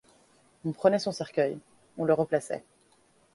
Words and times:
On 0.65 0.71
prenait 0.71 0.97
son 0.97 1.11
cercueil, 1.11 1.59
on 1.95 2.05
le 2.05 2.13
replaçait. 2.15 2.63